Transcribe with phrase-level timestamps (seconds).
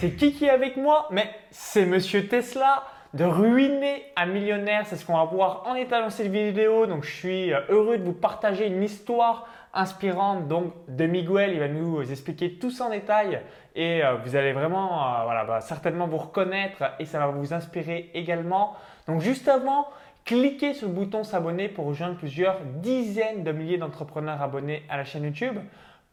[0.00, 1.08] C'est qui qui est avec moi?
[1.10, 2.84] Mais c'est Monsieur Tesla.
[3.14, 6.86] De ruiner un millionnaire, c'est ce qu'on va voir en état dans cette vidéo.
[6.86, 11.52] Donc je suis euh, heureux de vous partager une histoire inspirante donc de Miguel.
[11.54, 13.40] Il va nous expliquer tout ça en détail
[13.74, 17.52] et euh, vous allez vraiment euh, voilà, bah, certainement vous reconnaître et ça va vous
[17.52, 18.76] inspirer également.
[19.08, 19.88] Donc juste avant,
[20.24, 25.04] cliquez sur le bouton s'abonner pour rejoindre plusieurs dizaines de milliers d'entrepreneurs abonnés à la
[25.04, 25.58] chaîne YouTube.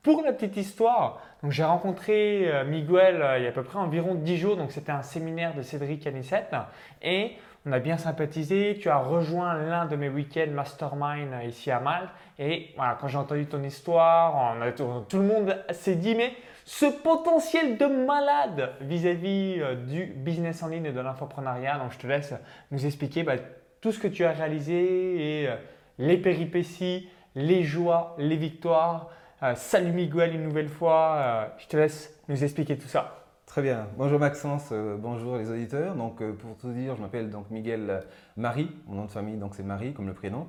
[0.06, 1.20] Pour la petite histoire,
[1.50, 4.72] j'ai rencontré euh, Miguel euh, il y a à peu près environ 10 jours, donc
[4.72, 6.54] c'était un séminaire de Cédric Anissette
[7.02, 7.32] et
[7.66, 8.78] on a bien sympathisé.
[8.80, 13.08] Tu as rejoint l'un de mes week-ends mastermind euh, ici à Malte et voilà, quand
[13.08, 16.34] j'ai entendu ton histoire, tout, le monde s'est dit mais
[16.66, 21.80] ce potentiel de malade vis-à-vis du business en ligne et de l'infoprenariat.
[21.80, 22.36] Donc je te laisse
[22.70, 23.38] nous expliquer bah,
[23.82, 25.50] tout ce que tu as réalisé et
[25.98, 29.10] les péripéties, les joies, les victoires.
[29.46, 31.18] Euh, salut Miguel une nouvelle fois.
[31.18, 33.26] Euh, je te laisse nous expliquer tout ça.
[33.46, 33.86] Très bien.
[33.96, 35.94] Bonjour Maxence, euh, bonjour les auditeurs.
[35.94, 38.04] Donc pour tout dire, je m'appelle donc Miguel
[38.38, 38.72] Marie.
[38.88, 40.48] Mon nom de famille donc c'est Marie comme le prénom.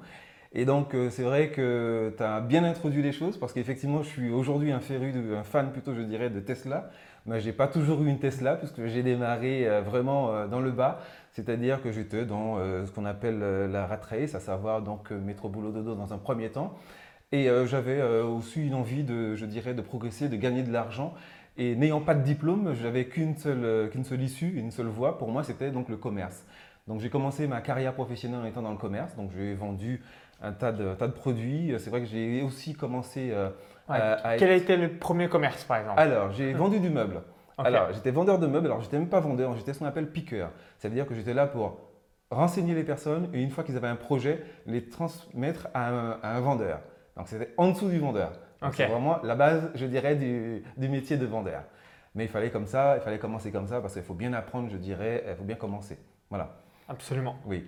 [0.55, 4.31] Et donc c'est vrai que tu as bien introduit les choses parce qu'effectivement je suis
[4.31, 6.89] aujourd'hui un féru, un fan plutôt je dirais de Tesla.
[7.27, 11.01] Mais j'ai pas toujours eu une Tesla puisque j'ai démarré vraiment dans le bas,
[11.33, 15.73] c'est-à-dire que j'étais dans ce qu'on appelle la rat race, à savoir donc métro boulot
[15.73, 16.79] dodo dans un premier temps.
[17.33, 20.73] Et euh, j'avais euh, aussi une envie de, je dirais, de progresser, de gagner de
[20.73, 21.15] l'argent.
[21.59, 25.19] Et n'ayant pas de diplôme, j'avais qu'une seule, euh, qu'une seule issue, une seule voie.
[25.19, 26.45] Pour moi, c'était donc le commerce.
[26.87, 29.17] Donc j'ai commencé ma carrière professionnelle en étant dans le commerce.
[29.17, 30.03] Donc j'ai vendu
[30.41, 31.75] un tas de, tas de produits.
[31.79, 33.35] C'est vrai que j'ai aussi commencé
[33.89, 35.99] à, Quel a été le premier commerce par exemple?
[35.99, 37.23] Alors j'ai vendu du meuble.
[37.59, 38.67] Alors j'étais vendeur de meubles.
[38.67, 40.53] Alors j'étais même pas vendeur, j'étais ce qu'on appelle piqueur.
[40.79, 41.81] Ça veut dire que j'étais là pour
[42.31, 45.89] renseigner les personnes et une fois qu'ils avaient un projet, les transmettre à
[46.23, 46.79] un vendeur.
[47.17, 48.33] Donc c'était en dessous du vendeur.
[48.73, 51.63] C'est vraiment la base, je dirais, du, métier de vendeur.
[52.15, 54.71] Mais il fallait comme ça, il fallait commencer comme ça parce qu'il faut bien apprendre,
[54.71, 55.99] je dirais, il faut bien commencer.
[56.31, 56.57] Voilà.
[56.89, 57.37] Absolument.
[57.45, 57.67] Oui.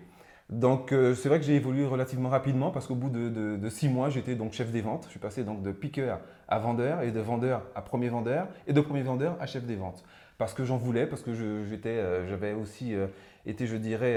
[0.49, 4.09] Donc euh, c'est vrai que j'ai évolué relativement rapidement parce qu'au bout de, six mois,
[4.09, 5.05] j'étais donc chef des ventes.
[5.05, 8.73] Je suis passé donc de piqueur à vendeur et de vendeur à premier vendeur et
[8.73, 10.03] de premier vendeur à chef des ventes.
[10.39, 13.09] Parce que j'en voulais, parce que euh, j'avais aussi euh,
[13.45, 14.17] été, je dirais,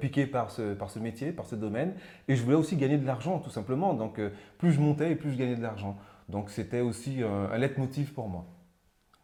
[0.00, 1.94] piqué par ce, par ce métier, par ce domaine.
[2.28, 3.94] Et je voulais aussi gagner de l'argent, tout simplement.
[3.94, 4.20] Donc
[4.58, 5.96] plus je montais et plus je gagnais de l'argent.
[6.28, 8.44] Donc c'était aussi un leitmotiv pour moi.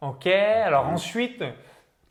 [0.01, 1.43] Ok, alors ensuite,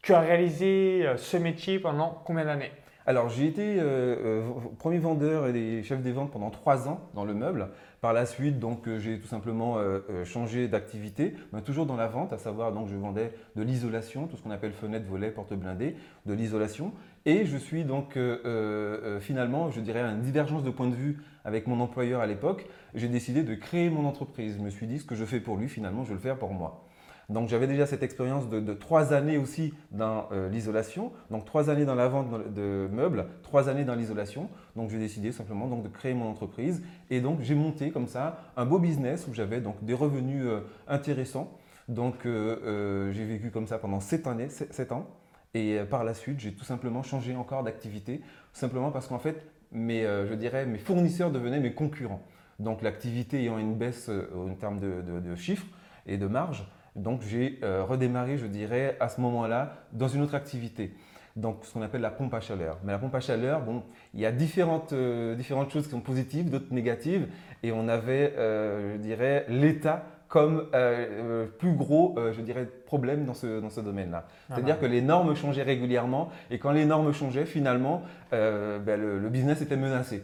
[0.02, 2.72] tu as réalisé ce métier pendant combien d'années?
[3.08, 4.42] Alors, j'ai été euh, euh,
[4.78, 7.70] premier vendeur et chef des ventes pendant trois ans dans le meuble.
[8.02, 9.78] Par la suite, donc, euh, j'ai tout simplement
[10.26, 14.36] changé d'activité, mais toujours dans la vente, à savoir, donc, je vendais de l'isolation, tout
[14.36, 16.92] ce qu'on appelle fenêtre, volet, porte blindée, de l'isolation.
[17.24, 18.18] Et je suis donc
[19.20, 21.16] finalement, je dirais, à une divergence de point de vue
[21.46, 22.66] avec mon employeur à l'époque.
[22.94, 24.56] J'ai décidé de créer mon entreprise.
[24.58, 26.36] Je me suis dit, ce que je fais pour lui, finalement, je vais le faire
[26.36, 26.84] pour moi.
[27.28, 31.84] Donc j'avais déjà cette expérience de, trois années aussi dans euh, l'isolation, donc trois années
[31.84, 34.48] dans la vente de meubles, trois années dans l'isolation.
[34.76, 38.38] Donc j'ai décidé simplement donc de créer mon entreprise et donc j'ai monté comme ça
[38.56, 41.52] un beau business où j'avais donc des revenus euh, intéressants.
[41.88, 45.06] Donc euh, j'ai vécu comme ça pendant sept années, sept ans.
[45.52, 48.20] Et par la suite, j'ai tout simplement changé encore d'activité,
[48.52, 52.20] simplement parce qu'en fait, mes, je dirais, mes fournisseurs devenaient mes concurrents.
[52.58, 55.66] Donc l'activité ayant une baisse en termes de, de chiffres
[56.06, 56.66] et de marge,
[56.98, 60.94] donc j'ai euh, redémarré, je dirais, à ce moment-là, dans une autre activité.
[61.36, 62.78] Donc ce qu'on appelle la pompe à chaleur.
[62.82, 66.00] Mais la pompe à chaleur, bon, il y a différentes, euh, différentes choses qui sont
[66.00, 67.28] positives, d'autres négatives.
[67.62, 70.66] Et on avait, euh, je dirais, l'État comme
[71.58, 74.26] plus gros, je dirais, problème dans ce, dans ce domaine-là.
[74.28, 74.82] Ah C'est-à-dire bah.
[74.82, 76.28] que les normes changeaient régulièrement.
[76.50, 80.22] Et quand les normes changeaient, finalement, ben, le, le business était menacé.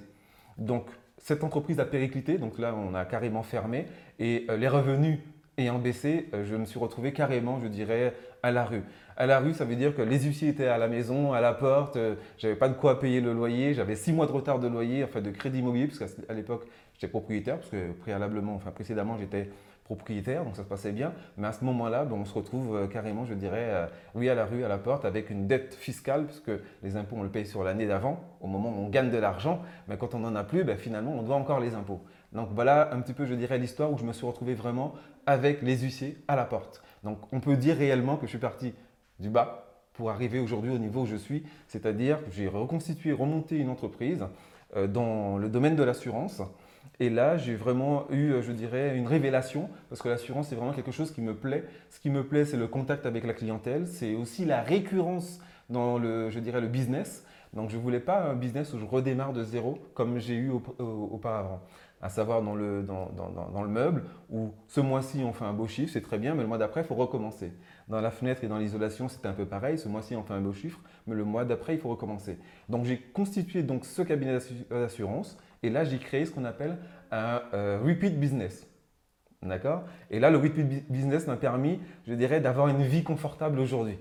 [0.58, 3.86] Donc cette entreprise a périclité, donc là on a carrément fermé
[4.18, 5.20] et les revenus
[5.58, 8.82] ayant baissé, euh, je me suis retrouvé carrément, je dirais, à la rue.
[9.16, 11.52] À la rue, ça veut dire que les huissiers étaient à la maison, à la
[11.52, 14.68] porte, euh, j'avais pas de quoi payer le loyer, j'avais six mois de retard de
[14.68, 19.16] loyer, enfin de crédit immobilier, parce qu'à l'époque, j'étais propriétaire, parce que préalablement, enfin précédemment,
[19.18, 19.50] j'étais
[19.84, 21.12] propriétaire, donc ça se passait bien.
[21.36, 24.46] Mais à ce moment-là, ben, on se retrouve euh, carrément, je dirais, oui, à la
[24.46, 26.50] rue, à la porte, avec une dette fiscale, puisque
[26.82, 29.62] les impôts, on le paye sur l'année d'avant, au moment où on gagne de l'argent.
[29.88, 32.00] Mais quand on n'en a plus, ben, finalement, on doit encore les impôts.
[32.34, 34.94] Donc voilà un petit peu, je dirais, l'histoire où je me suis retrouvé vraiment
[35.26, 36.82] avec les huissiers à la porte.
[37.02, 38.74] Donc on peut dire réellement que je suis parti
[39.18, 43.56] du bas pour arriver aujourd'hui au niveau où je suis, c'est-à-dire que j'ai reconstitué, remonté
[43.56, 44.26] une entreprise
[44.76, 46.42] euh, dans le domaine de l'assurance.
[47.00, 50.92] Et là, j'ai vraiment eu, je dirais, une révélation, parce que l'assurance, c'est vraiment quelque
[50.92, 51.64] chose qui me plaît.
[51.90, 55.40] Ce qui me plaît, c'est le contact avec la clientèle, c'est aussi la récurrence
[55.70, 57.24] dans le, je dirais, le business.
[57.52, 60.50] Donc je ne voulais pas un business où je redémarre de zéro comme j'ai eu
[60.78, 61.60] auparavant
[62.00, 65.52] à savoir dans le, dans, dans, dans le meuble, où ce mois-ci on fait un
[65.52, 67.52] beau chiffre, c'est très bien, mais le mois d'après, il faut recommencer.
[67.88, 70.40] Dans la fenêtre et dans l'isolation, c'était un peu pareil, ce mois-ci on fait un
[70.40, 72.38] beau chiffre, mais le mois d'après, il faut recommencer.
[72.68, 74.38] Donc j'ai constitué donc ce cabinet
[74.70, 76.78] d'assurance, et là j'ai créé ce qu'on appelle
[77.10, 78.66] un euh, repeat business.
[79.42, 79.84] D'accord?
[80.10, 83.98] Et là, le repeat business m'a permis, je dirais, d'avoir une vie confortable aujourd'hui.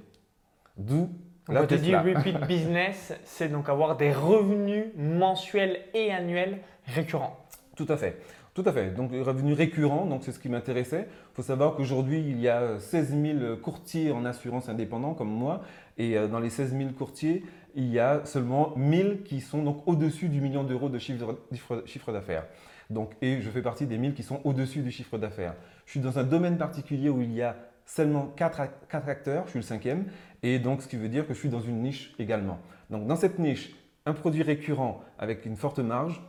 [0.78, 1.10] D'où
[1.50, 7.43] la tu dis repeat business, c'est donc avoir des revenus mensuels et annuels récurrents.
[7.76, 8.20] Tout à fait.
[8.54, 8.92] Tout à fait.
[8.92, 11.08] Donc, les revenus récurrents, donc c'est ce qui m'intéressait.
[11.10, 15.64] Il faut savoir qu'aujourd'hui, il y a 16 000 courtiers en assurance indépendants comme moi.
[15.98, 17.44] Et euh, dans les 16 000 courtiers,
[17.76, 22.46] il y a seulement 1000 qui sont donc au-dessus du million d'euros de chiffre, d'affaires.
[22.92, 25.56] Donc, et je fais partie des 1000 qui sont au-dessus du chiffre d'affaires.
[25.86, 27.56] Je suis dans un domaine particulier où il y a
[27.86, 30.06] seulement 4, 4 acteurs, je suis le cinquième,
[30.44, 32.60] et donc ce qui veut dire que je suis dans une niche également.
[32.92, 33.76] Donc dans cette niche,
[34.06, 36.22] un produit récurrent avec une forte marge,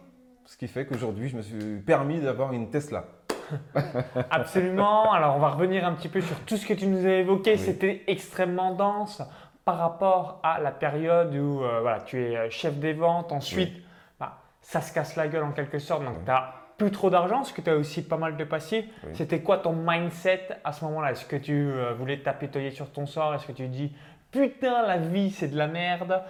[0.47, 3.05] ce qui fait qu'aujourd'hui, je me suis permis d'avoir une Tesla.
[4.31, 5.13] Absolument.
[5.13, 7.57] Alors, on va revenir un petit peu sur tout ce que tu nous as évoqué.
[7.57, 9.23] C'était extrêmement dense
[9.65, 13.33] par rapport à la période où euh, voilà, tu es euh, chef des ventes.
[13.33, 13.73] Ensuite,
[14.21, 16.05] bah, ça se casse la gueule en quelque sorte.
[16.05, 18.85] Donc, tu n'as plus trop d'argent, parce que tu as aussi pas mal de passifs.
[19.13, 21.13] C'était quoi ton mindset à ce moment-là?
[21.13, 23.35] Est-ce que tu euh, voulais t'apitoyer sur ton sort?
[23.35, 23.93] Est-ce que tu dis
[24.33, 26.21] putain, la vie, c'est de la merde?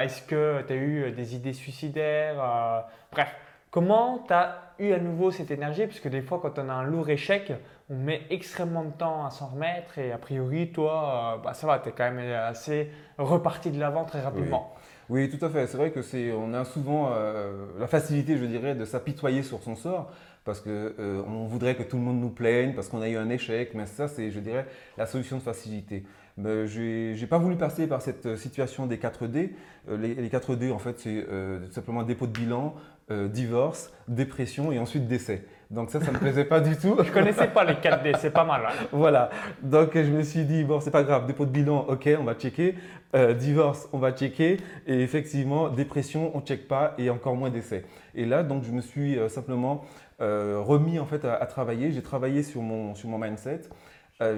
[0.00, 2.84] Est-ce que tu as eu des idées suicidaires?
[3.10, 3.34] Bref,
[3.78, 5.86] Comment tu as eu à nouveau cette énergie?
[5.86, 7.52] Parce que des fois, quand on a un lourd échec,
[7.88, 11.68] on met extrêmement de temps à s'en remettre et a priori, toi, euh, bah, ça
[11.68, 14.74] va, tu es quand même assez reparti de l'avant très rapidement.
[15.08, 15.30] Oui.
[15.30, 15.68] tout à fait.
[15.68, 19.62] C'est vrai que c'est, on a souvent euh, la facilité, je dirais, de s'apitoyer sur
[19.62, 20.10] son sort
[20.44, 23.28] parce qu'on euh, voudrait que tout le monde nous plaigne, parce qu'on a eu un
[23.28, 23.74] échec.
[23.74, 24.66] Mais ça, c'est, je dirais,
[24.96, 26.02] la solution de facilité.
[26.36, 29.50] Je n'ai pas voulu passer par cette situation des 4D.
[29.88, 31.26] Les, les 4D, en fait, c'est
[31.70, 32.74] simplement un dépôt de bilan,
[33.10, 35.44] euh, divorce, dépression et ensuite décès.
[35.70, 36.94] Donc ça, ça ne me plaisait pas du tout.
[37.02, 38.62] Je connaissais pas les 4D, c'est pas mal.
[38.66, 38.86] Hein.
[38.92, 39.30] voilà.
[39.62, 42.34] Donc je me suis dit, bon, c'est pas grave, dépôt de bilan, ok, on va
[42.34, 42.74] checker.
[43.16, 44.58] Euh, divorce, on va checker.
[44.86, 47.86] Et effectivement, dépression, on ne check pas et encore moins décès.
[48.14, 49.84] Et là, donc je me suis euh, simplement
[50.20, 51.92] remis en fait à, travailler.
[51.92, 53.60] J'ai travaillé sur mon, sur mon mindset.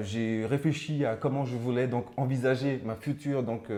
[0.03, 3.71] j'ai réfléchi à comment je voulais donc envisager ma future donc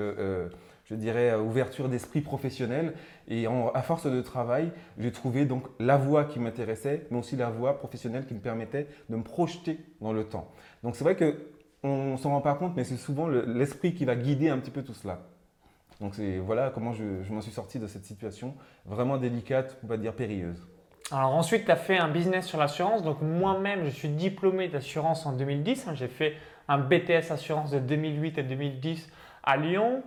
[0.84, 2.94] je dirais, euh, ouverture d'esprit professionnel.
[3.28, 7.50] Et à force de travail, j'ai trouvé donc la voie qui m'intéressait, mais aussi la
[7.50, 10.50] voie professionnelle qui me permettait de me projeter dans le temps.
[10.82, 14.16] Donc c'est vrai qu'on ne s'en rend pas compte, mais c'est souvent l'esprit qui va
[14.16, 15.20] guider un petit peu tout cela.
[16.00, 18.54] Donc voilà comment je, m'en suis sorti de cette situation
[18.84, 20.66] vraiment délicate, on va dire périlleuse.
[21.12, 23.02] Alors ensuite, tu as fait un business sur l'assurance.
[23.02, 25.88] Donc moi-même, je suis diplômé d'assurance en 2010.
[25.94, 26.34] J'ai fait
[26.68, 29.10] un BTS assurance de 2008 à 2010
[29.44, 30.02] à Lyon.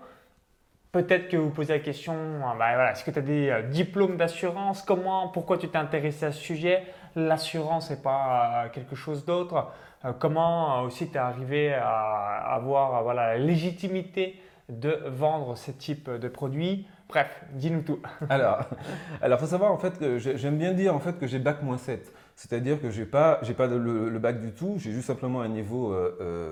[0.95, 2.15] Peut-être que vous posez la question,
[2.45, 4.81] ah, bah, est-ce que tu as des euh, diplômes d'assurance?
[4.81, 6.83] Comment, pourquoi tu t'es intéressé à ce sujet?
[7.17, 9.73] L'assurance n'est pas euh, quelque chose d'autre.
[10.05, 16.09] Euh, comment aussi tu es arrivé à avoir voilà, la légitimité de vendre ce type
[16.09, 16.87] de produit?
[17.09, 17.99] Bref, dis-nous tout.
[18.29, 18.61] alors,
[19.21, 21.77] il faut savoir en fait que j'aime bien dire en fait que j'ai bac moins
[21.77, 22.13] 7.
[22.37, 25.93] C'est-à-dire que je n'ai pas, pas le, bac du tout, j'ai juste simplement un niveau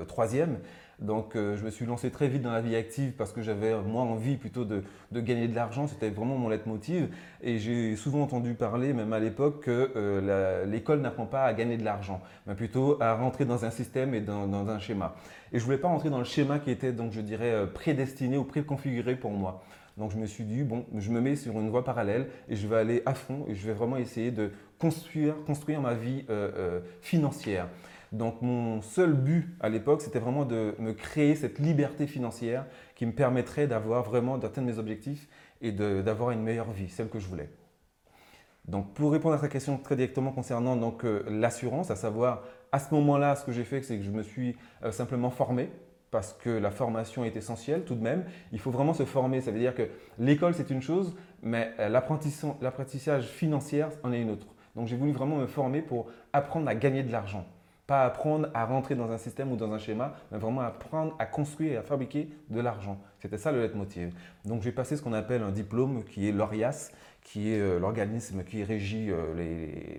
[0.06, 0.60] troisième.
[1.04, 3.76] Donc euh, je me suis lancé très vite dans la vie active parce que j'avais
[3.82, 7.10] moi envie plutôt de, gagner de l'argent, c'était vraiment mon leitmotiv.
[7.42, 11.76] Et j'ai souvent entendu parler, même à l'époque, que euh, l'école n'apprend pas à gagner
[11.76, 15.16] de l'argent, mais plutôt à rentrer dans un système et dans, un schéma.
[15.52, 18.38] Et je voulais pas rentrer dans le schéma qui était donc je dirais euh, prédestiné
[18.38, 19.62] ou préconfiguré pour moi.
[19.98, 22.66] Donc je me suis dit, bon, je me mets sur une voie parallèle et je
[22.66, 26.26] vais aller à fond et je vais vraiment essayer de construire, construire ma vie
[27.00, 27.68] financière.
[28.14, 33.08] Donc mon seul but à l'époque, c'était vraiment de me créer cette liberté financière qui
[33.08, 35.28] me permettrait d'avoir vraiment d'atteindre mes objectifs
[35.62, 37.50] et d'avoir une meilleure vie, celle que je voulais.
[38.66, 42.80] Donc pour répondre à ta question très directement concernant donc euh, l'assurance, à savoir à
[42.80, 45.70] ce moment-là, ce que j'ai fait, c'est que je me suis euh, simplement formé
[46.12, 48.26] parce que la formation est essentielle tout de même.
[48.52, 49.42] Il faut vraiment se former.
[49.42, 49.90] Ça veut dire que
[50.20, 54.48] l'école, c'est une chose, mais euh, l'apprentissage financier en est une autre.
[54.76, 57.46] Donc j'ai voulu vraiment me former pour apprendre à gagner de l'argent.
[57.86, 61.26] Pas apprendre à rentrer dans un système ou dans un schéma, mais vraiment apprendre à
[61.26, 62.98] construire et à fabriquer de l'argent.
[63.20, 64.14] C'était ça le leitmotiv.
[64.46, 66.92] Donc j'ai passé ce qu'on appelle un diplôme qui est l'ORIAS,
[67.24, 69.34] qui est euh, l'organisme qui régit euh,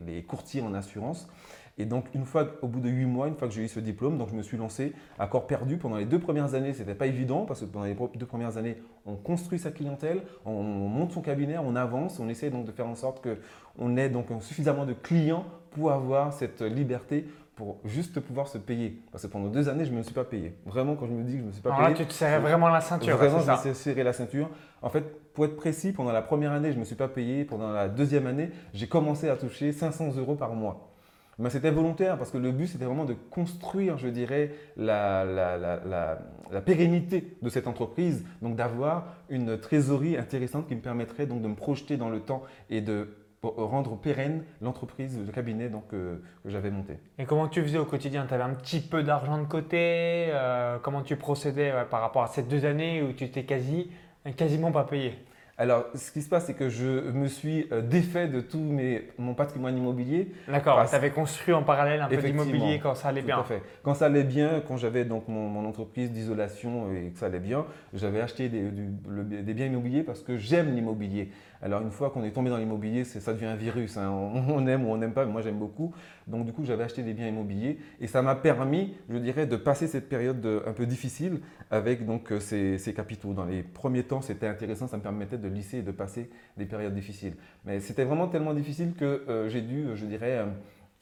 [0.06, 1.28] les, courtiers en assurance.
[1.76, 3.80] Et donc, une fois, au bout de huit mois, une fois que j'ai eu ce
[3.80, 5.76] diplôme, donc je me suis lancé à corps perdu.
[5.76, 8.56] Pendant les deux premières années, ce n'était pas évident parce que pendant les deux premières
[8.58, 8.76] années,
[9.06, 12.86] on construit sa clientèle, on, monte son cabinet, on avance, on essaie donc de faire
[12.86, 17.26] en sorte qu'on ait donc suffisamment de clients pour avoir cette liberté
[17.56, 19.00] pour juste pouvoir se payer.
[19.12, 20.54] Parce que pendant deux années, je ne me suis pas payé.
[20.66, 21.90] Vraiment, quand je me dis que je ne me suis pas Alors payé.
[21.90, 23.16] là, tu te serrais vraiment la ceinture.
[23.16, 24.50] Vraiment, je me ça suis serré la ceinture.
[24.82, 27.44] En fait, pour être précis, pendant la première année, je ne me suis pas payé.
[27.44, 30.90] Pendant la deuxième année, j'ai commencé à toucher 500 euros par mois.
[31.38, 35.56] Mais c'était volontaire parce que le but, c'était vraiment de construire, je dirais, la, la,
[35.56, 36.18] la, la,
[36.52, 38.25] la pérennité de cette entreprise.
[38.42, 42.42] Donc, d'avoir une trésorerie intéressante qui me permettrait donc de me projeter dans le temps
[42.70, 43.08] et de
[43.56, 46.94] rendre pérenne l'entreprise, le cabinet donc, euh, que j'avais monté.
[47.18, 48.26] Et comment tu faisais au quotidien?
[48.26, 49.76] Tu avais un petit peu d'argent de côté
[50.30, 53.90] euh, Comment tu procédais ouais, par rapport à ces deux années où tu t'es quasi,
[54.36, 55.14] quasiment pas payé?
[55.56, 59.04] Alors, ce qui se passe, c'est que je me suis euh, défait de tout mes,
[59.18, 60.32] mon patrimoine immobilier.
[60.48, 63.38] D'accord, Parce- tu avais construit en parallèle un peu d'immobilier quand ça allait Tout bien.
[63.38, 63.62] à fait.
[63.84, 67.38] Quand ça allait bien, quand j'avais donc mon, mon entreprise d'isolation et que ça allait
[67.38, 71.30] bien, j'avais acheté des, du- le- des biens immobiliers parce que j'aime l'immobilier.
[71.64, 73.97] Alors une fois qu'on est tombé dans l'immobilier, ça devient un virus.
[73.97, 74.11] hein.
[74.49, 75.94] On, aime ou on n'aime pas, mais moi j'aime beaucoup.
[76.26, 79.56] Donc du coup, j'avais acheté des biens immobiliers et ça m'a permis, je dirais, de
[79.56, 81.40] passer cette période de- un peu difficile
[81.71, 83.33] avec donc euh, ces, ces capitaux.
[83.33, 86.28] Dans les premiers temps, c'était intéressant, ça me permettait de lisser et de passer
[86.59, 87.35] des périodes difficiles.
[87.64, 90.47] Mais c'était vraiment tellement difficile que euh, j'ai dû, je dirais, euh,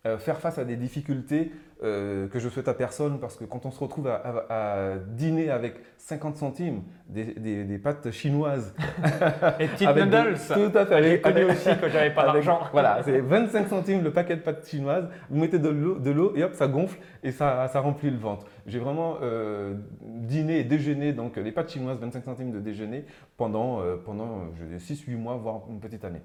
[0.05, 1.53] euh, faire face à des difficultés
[1.85, 4.99] euh, que je souhaite à personne parce que quand on se retrouve à, à- à
[4.99, 8.75] dîner avec 50 centimes des, des- des pâtes chinoises,
[9.61, 12.61] Et petites noodles tout à fait, J'ai connu aussi quand j'avais pas d'argent.
[12.73, 15.09] Voilà, c'est 25 centimes le paquet de pâtes chinoises.
[15.31, 18.19] Vous mettez de l'eau, de l'eau et hop, ça gonfle et ça, ça remplit le
[18.19, 18.47] ventre.
[18.67, 23.05] J'ai vraiment euh, dîné et déjeuné, donc les pâtes chinoises, 25 centimes de déjeuner
[23.37, 24.47] pendant, pendant
[24.79, 26.23] 6-8 mois, voire une petite année.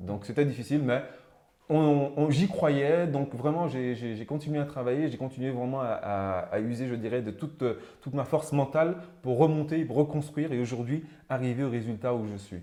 [0.00, 1.02] Donc c'était difficile, mais
[1.76, 3.06] on- on- j'y croyais.
[3.06, 7.22] Donc vraiment, j'ai- continué à travailler, j'ai continué vraiment à, à- à user, je dirais,
[7.22, 7.64] de toute,
[8.00, 12.36] toute ma force mentale pour remonter, pour reconstruire et aujourd'hui arriver au résultat où je
[12.36, 12.60] suis.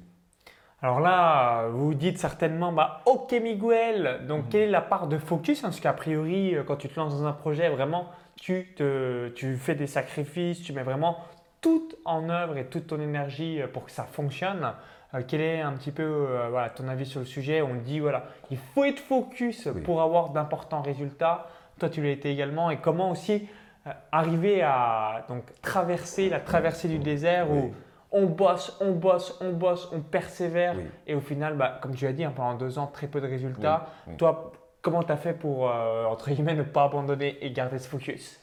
[0.81, 4.49] Alors là, vous vous dites certainement, bah, ok Miguel, donc Mhm.
[4.49, 5.59] quelle est la part de focus?
[5.59, 8.05] Hein, Parce qu'a priori, euh, quand tu te lances dans un projet, vraiment,
[8.39, 11.17] tu, te, tu fais des sacrifices, tu mets vraiment
[11.59, 14.71] tout en œuvre et toute ton énergie euh, pour que ça fonctionne.
[15.15, 17.61] Euh, quel est un petit peu euh, voilà, ton avis sur le sujet?
[17.61, 19.81] On dit, voilà, il faut être focus Oui.
[19.81, 21.47] pour avoir d'importants résultats.
[21.79, 22.69] Toi, tu l'as été également.
[22.69, 23.47] Et comment aussi
[23.87, 27.73] euh, arriver à donc, traverser la traversée du désert où
[28.11, 30.75] on bosse, on bosse, on bosse, on persévère.
[30.77, 30.83] Oui.
[31.07, 33.27] Et au final, bah, comme tu as dit, hein, pendant deux ans, très peu de
[33.27, 33.87] résultats.
[34.17, 34.51] Toi,
[34.81, 38.39] comment tu as fait pour, entre guillemets, ne pas abandonner et garder ce focus?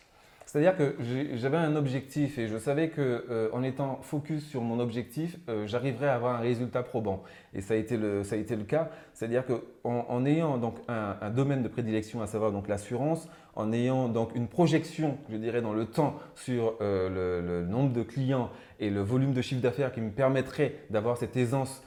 [0.47, 0.95] C'est-à-dire que
[1.35, 5.67] j'avais un objectif et je savais que euh, en étant focus sur mon objectif, euh,
[5.67, 7.25] j'arriverais à avoir un résultat probant.
[7.53, 8.91] Et ça a été le, ça a été le cas.
[9.13, 14.09] C'est-à-dire qu'en en ayant donc un, domaine de prédilection, à savoir donc l'assurance, en ayant
[14.09, 18.49] donc une projection, je dirais, dans le temps sur euh, le, nombre de clients
[18.79, 21.83] et le volume de chiffre d'affaires qui me permettrait d'avoir cette aisance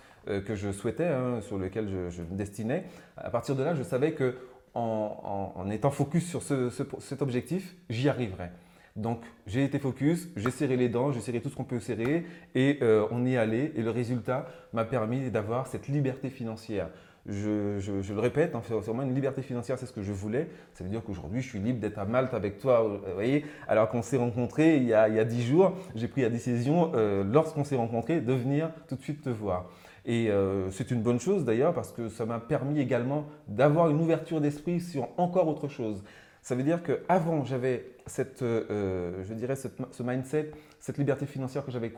[0.46, 2.84] que je souhaitais, hein, sur lequel je, je me destinais,
[3.18, 4.36] à partir de là, je savais que
[4.79, 8.50] en, étant focus sur ce- ce- cet objectif, j'y arriverai.
[8.95, 12.25] Donc j'ai été focus, j'ai serré les dents, j'ai serré tout ce qu'on peut serrer
[12.55, 16.89] et euh, on y est allé et le résultat m'a permis d'avoir cette liberté financière.
[17.25, 17.79] Je,
[18.13, 20.48] le répète, hein, c'est vraiment une liberté financière, c'est ce que je voulais.
[20.74, 23.45] Ça veut dire qu'aujourd'hui, je suis libre d'être à Malte avec toi, euh, vous voyez,
[23.67, 27.63] alors qu'on s'est rencontrés il y a, 10 jours, j'ai pris la décision, euh, lorsqu'on
[27.63, 29.69] s'est rencontrés, de venir tout de suite te voir.
[30.06, 34.00] Et euh, c'est une bonne chose d'ailleurs parce que ça m'a permis également d'avoir une
[34.00, 36.03] ouverture d'esprit sur encore autre chose.
[36.41, 41.72] Ça veut dire qu'avant, j'avais cette, euh, je dirais ce mindset, cette liberté financière que
[41.72, 41.91] j'avais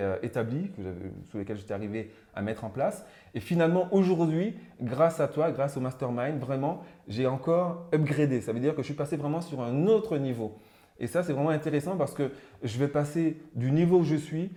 [0.00, 0.70] euh, établie,
[1.24, 3.04] sous lesquelles j'étais arrivé à mettre en place.
[3.34, 8.40] Et finalement, aujourd'hui, grâce à toi, grâce au mastermind, vraiment, j'ai encore upgradé.
[8.40, 10.56] Ça veut dire que je suis passé vraiment sur un autre niveau.
[11.00, 12.30] Et ça, c'est vraiment intéressant parce que
[12.62, 14.52] je vais passer du niveau où je suis,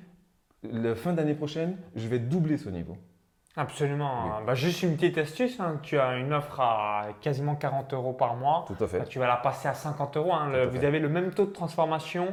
[0.64, 2.98] la fin d'année prochaine, je vais doubler ce niveau.
[3.56, 4.26] Absolument.
[4.40, 4.46] Oui.
[4.46, 5.60] Bah, juste une petite astuce.
[5.60, 5.80] hein.
[5.82, 8.66] Tu as une offre à quasiment 40 euros par mois.
[8.68, 9.00] Tout à fait.
[9.00, 10.34] Bah, tu vas la passer à 50 euros.
[10.34, 10.66] hein.
[10.68, 10.86] Vous fait.
[10.86, 12.28] avez le même taux de transformation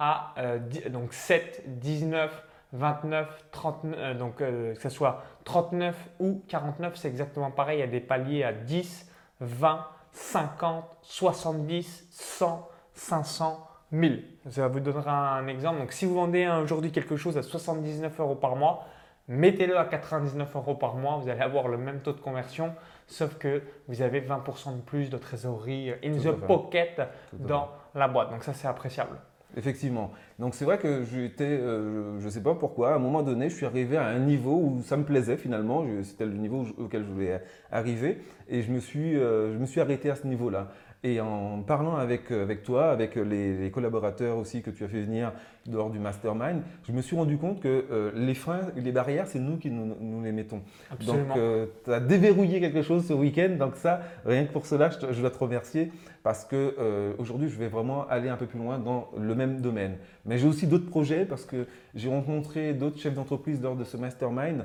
[0.00, 0.58] à euh,
[0.90, 7.06] donc 7, 19, 29, 39, euh, donc euh, que ce soit 39 ou 49, c'est
[7.08, 7.78] exactement pareil.
[7.78, 9.08] Il y a des paliers à 10,
[9.40, 14.24] 20, 50, 70, 100, 500, 1000.
[14.50, 15.78] Ça vous donnera un exemple.
[15.78, 18.86] Donc si vous vendez aujourd'hui quelque chose à 79 euros par mois,
[19.28, 22.74] mettez-le à 99 euros par mois, vous allez avoir le même taux de conversion,
[23.06, 27.36] sauf que vous avez 20% de plus de trésorerie euh, in Tout the pocket Tout
[27.38, 28.30] dans la boîte.
[28.30, 29.16] Donc ça, c'est appréciable.
[29.56, 30.10] Effectivement.
[30.38, 33.48] Donc c'est vrai que j'étais, euh, je ne sais pas pourquoi, à un moment donné,
[33.48, 35.84] je suis arrivé à un niveau où ça me plaisait finalement.
[36.02, 39.80] C'était le niveau auquel je voulais arriver et je me suis, euh, je me suis
[39.80, 40.72] arrêté à ce niveau-là.
[41.04, 44.88] Et en parlant avec, euh, avec toi, avec les, les collaborateurs aussi que tu as
[44.88, 45.32] fait venir
[45.70, 49.38] lors du mastermind, je me suis rendu compte que euh, les freins, les barrières, c'est
[49.38, 50.62] nous qui nous, nous les mettons.
[50.90, 51.34] Absolument.
[51.34, 53.56] Donc, tu as déverrouillé quelque chose ce week-end.
[53.58, 55.92] Donc, ça, rien que pour cela, je, dois te remercier
[56.22, 59.60] parce que euh, aujourd'hui, je vais vraiment aller un peu plus loin dans le même
[59.60, 59.98] domaine.
[60.24, 63.98] Mais j'ai aussi d'autres projets parce que j'ai rencontré d'autres chefs d'entreprise lors de ce
[63.98, 64.64] mastermind.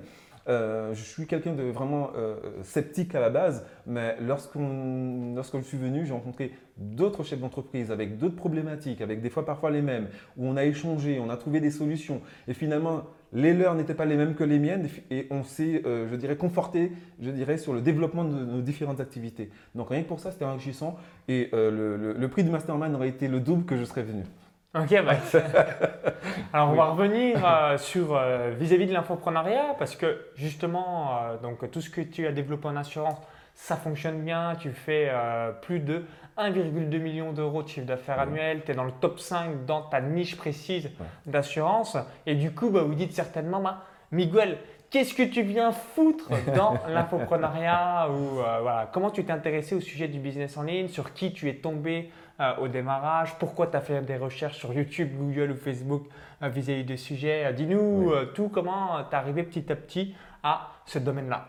[0.49, 5.61] Euh, je suis quelqu'un de vraiment euh, sceptique à la base, mais lorsqu'on, lorsque je
[5.61, 9.83] suis venu, j'ai rencontré d'autres chefs d'entreprise avec d'autres problématiques, avec des fois parfois les
[9.83, 12.21] mêmes, où on a échangé, on a trouvé des solutions.
[12.47, 16.07] Et finalement, les leurs n'étaient pas les mêmes que les miennes et on s'est, euh,
[16.09, 19.51] je dirais, conforté, je dirais, sur le développement de nos différentes activités.
[19.75, 23.27] Donc rien que pour ça, c'était enrichissant et le, le, prix du mastermind aurait été
[23.27, 24.23] le double que je serais venu.
[24.75, 25.15] Ok, bah,
[26.53, 31.71] alors on va revenir euh, sur euh, vis-à-vis de l'infoprenariat parce que justement, euh, donc
[31.71, 33.17] tout ce que tu as développé en assurance,
[33.55, 34.53] ça fonctionne bien.
[34.59, 35.11] Tu fais
[35.63, 36.05] plus de
[36.37, 38.61] 1,2 million d'euros de chiffre d'affaires annuel.
[38.63, 40.91] Tu es dans le top 5 dans ta niche précise
[41.25, 41.97] d'assurance.
[42.25, 43.83] Et du coup, bah, vous dites certainement, bah,
[44.13, 44.59] Miguel,
[44.89, 50.07] qu'est-ce que tu viens foutre dans l'infoprenariat ou voilà, comment tu t'es intéressé au sujet
[50.07, 52.11] du business en ligne, sur qui tu es tombé?
[52.39, 56.03] Euh, au démarrage Pourquoi tu as fait des recherches sur YouTube, Google ou Facebook
[56.41, 57.45] euh, vis-à-vis des sujets?
[57.45, 61.47] Euh, Dis-nous tout, comment tu es arrivé petit à petit à ce domaine-là?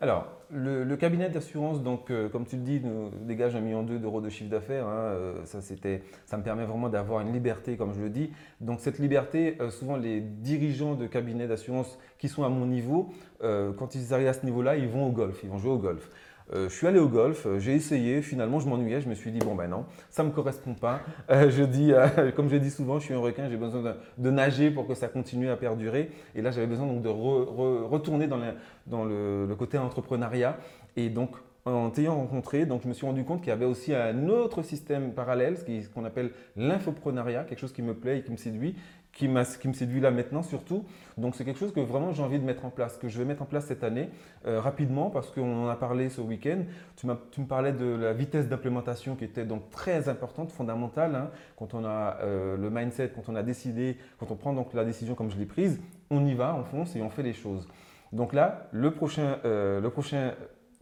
[0.00, 4.28] Alors, le, cabinet d'assurance, donc, comme tu le dis, nous dégage un million d'euros de
[4.28, 4.86] chiffre d'affaires.
[4.86, 5.14] Hein,
[5.44, 8.30] ça, ça me permet vraiment d'avoir une liberté, comme je le dis.
[8.60, 13.94] Donc, cette liberté, souvent, les dirigeants de cabinets d'assurance qui sont à mon niveau, quand
[13.94, 16.10] ils arrivent à ce niveau-là, ils vont au golf, ils vont jouer au golf.
[16.52, 19.32] Euh, je suis allé au golf, euh, j'ai essayé, finalement je m'ennuyais, je me suis
[19.32, 21.00] dit bon ben non, ça ne me correspond pas.
[21.30, 21.92] Euh, je dis,
[22.36, 25.08] comme je dis souvent, je suis un requin, j'ai besoin de, nager pour que ça
[25.08, 26.10] continue à perdurer.
[26.34, 30.58] Et là j'avais besoin donc de retourner dans, le, côté entrepreneuriat.
[30.96, 31.30] Et donc
[31.64, 34.62] en t'ayant rencontré, donc je me suis rendu compte qu'il y avait aussi un autre
[34.62, 38.76] système parallèle, ce qu'on appelle l'infoprenariat, quelque chose qui me plaît et qui me séduit,
[39.14, 40.84] qui, me séduit là maintenant surtout.
[41.16, 43.24] Donc c'est quelque chose que vraiment j'ai envie de mettre en place, que je vais
[43.24, 44.08] mettre en place cette année
[44.46, 46.64] euh, rapidement parce qu'on en a parlé ce week-end.
[46.96, 51.14] Tu, tu, me parlais de la vitesse d'implémentation qui était donc très importante, fondamentale.
[51.14, 51.30] Hein.
[51.56, 54.84] Quand on a euh, le mindset, quand on a décidé, quand on prend donc la
[54.84, 55.80] décision comme je l'ai prise,
[56.10, 57.68] on y va, on fonce et on fait les choses.
[58.12, 60.34] Donc là, le prochain, euh, le prochain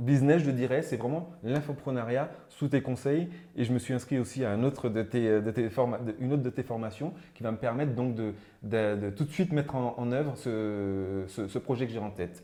[0.03, 3.29] business, je dirais, c'est vraiment l'infoprenariat sous tes conseils.
[3.57, 5.69] Et je me suis inscrit aussi à tes, de tes
[6.21, 9.75] une autre de tes formations qui va me permettre donc de, tout de suite mettre
[9.75, 12.43] en, œuvre ce, projet que j'ai en tête.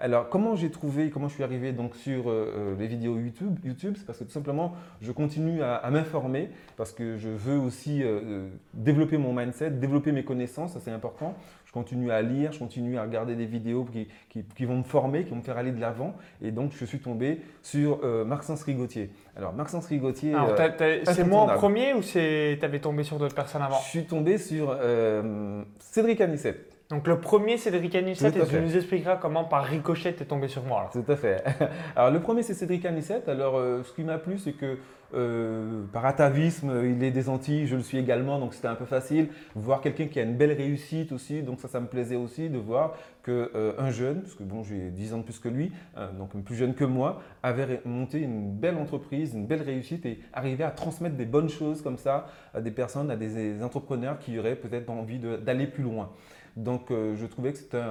[0.00, 3.58] Alors, comment j'ai trouvé, comment je suis arrivé donc sur euh, euh, les vidéos YouTube,
[3.64, 3.94] YouTube?
[3.96, 8.48] C'est parce que tout simplement, je continue à, m'informer parce que je veux aussi euh,
[8.74, 11.34] développer mon mindset, développer mes connaissances, ça c'est important
[11.74, 15.36] continue à lire, je continue à regarder des vidéos qui, vont me former, qui vont
[15.36, 16.14] me faire aller de l'avant.
[16.40, 19.10] Et donc, je suis tombé sur euh, Maxence Rigotier.
[19.36, 20.34] Alors, Maxence Rigotier.
[20.34, 22.18] Euh, c'est moi en premier ou tu
[22.62, 23.80] avais tombé sur d'autres personnes avant?
[23.84, 26.70] Je suis tombé sur euh, Cédric Anissette.
[26.90, 30.48] Donc le premier Cédric Anissette et tu nous expliqueras comment par ricochet tu es tombé
[30.48, 30.90] sur moi.
[30.92, 31.42] Tout à fait.
[31.96, 33.26] Alors le premier c'est Cédric Anissette.
[33.28, 34.76] Alors ce qui m'a plu c'est que
[35.14, 38.84] euh, par atavisme, il est des Antilles, je le suis également, donc c'était un peu
[38.84, 39.28] facile.
[39.54, 42.58] Voir quelqu'un qui a une belle réussite aussi, donc ça, ça me plaisait aussi de
[42.58, 46.10] voir qu'un euh, jeune, parce que bon, j'ai 10 ans de plus que lui, euh,
[46.12, 50.64] donc plus jeune que moi, avait monté une belle entreprise, une belle réussite et arrivé
[50.64, 54.56] à transmettre des bonnes choses comme ça à des personnes, à des, entrepreneurs qui auraient
[54.56, 56.10] peut-être envie d'aller plus loin.
[56.56, 57.82] Donc je trouvais que c'était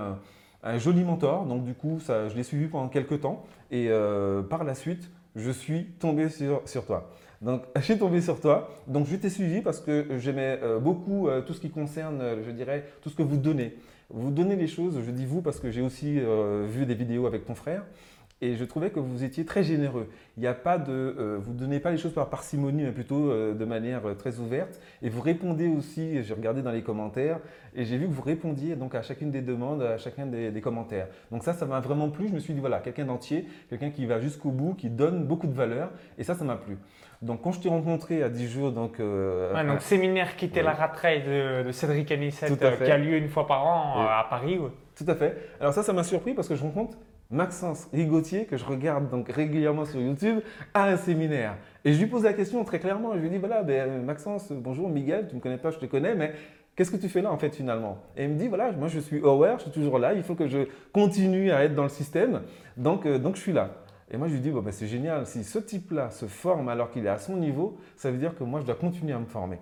[0.63, 3.89] un, joli mentor, donc du coup, je l'ai suivi pendant quelques temps et
[4.49, 7.09] par la suite, je suis tombé sur, toi.
[7.41, 8.69] Donc, je suis tombé sur toi.
[8.87, 12.43] Donc, je t'ai suivi parce que j'aimais euh, beaucoup euh, tout ce qui concerne, euh,
[12.45, 13.77] je dirais, tout ce que vous donnez.
[14.09, 16.19] Vous donnez les choses, je dis vous parce que j'ai aussi
[16.67, 17.83] vu des vidéos avec ton frère
[18.43, 20.09] et je trouvais que vous étiez très généreux.
[20.35, 22.91] Il n'y a pas de, euh, vous ne donnez pas les choses par parcimonie, mais
[22.91, 24.81] plutôt euh, de manière euh, très ouverte.
[25.01, 27.39] Et vous répondez aussi, j'ai regardé dans les commentaires,
[27.73, 31.07] et j'ai vu que vous répondiez donc à chacune des demandes, à chacun des, commentaires.
[31.31, 32.27] Donc ça, ça m'a vraiment plu.
[32.27, 35.47] Je me suis dit, voilà, quelqu'un d'entier, quelqu'un qui va jusqu'au bout, qui donne beaucoup
[35.47, 36.77] de valeur, et ça, ça m'a plu.
[37.21, 38.99] Donc quand je t'ai rencontré à 10 jours, donc...
[38.99, 43.47] Ouais, donc séminaire quitter la rat de, de Cédric Anissette, qui a lieu une fois
[43.47, 44.59] par an à Paris.
[44.97, 45.37] Tout à fait.
[45.61, 46.97] Alors ça, ça m'a surpris parce que je rencontre
[47.33, 50.39] Maxence Rigotier, que je regarde donc régulièrement sur YouTube,
[50.73, 51.57] à un séminaire.
[51.83, 53.15] Et je lui pose la question très clairement.
[53.15, 55.87] Je lui dis voilà, ben, Maxence, bonjour Miguel, tu ne me connais pas, je te
[55.87, 56.33] connais, mais
[56.75, 57.97] qu'est-ce que tu fais là en fait finalement?
[58.15, 60.35] Et il me dit voilà, moi je suis aware, je suis toujours là, il faut
[60.35, 62.43] que je continue à être dans le système,
[62.77, 63.71] donc, euh, donc je suis là.
[64.11, 66.91] Et moi je lui dis bon, ben, c'est génial, si ce type-là se forme alors
[66.91, 69.25] qu'il est à son niveau, ça veut dire que moi je dois continuer à me
[69.25, 69.57] former.